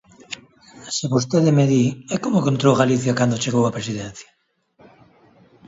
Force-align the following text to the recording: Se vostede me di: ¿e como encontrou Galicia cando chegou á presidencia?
Se 0.95 1.05
vostede 1.13 1.51
me 1.57 1.65
di: 1.73 1.85
¿e 2.13 2.15
como 2.23 2.39
encontrou 2.39 2.73
Galicia 2.81 3.17
cando 3.19 3.41
chegou 3.43 3.63
á 3.69 3.71
presidencia? 3.77 4.29